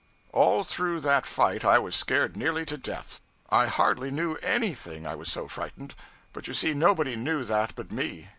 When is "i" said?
1.63-1.77, 3.51-3.67, 5.05-5.13